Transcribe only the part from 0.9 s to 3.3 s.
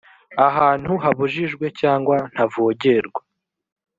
habujijwe cyangwa ntavogerwa